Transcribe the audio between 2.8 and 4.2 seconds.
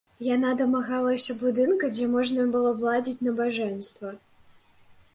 б ладзіць набажэнства.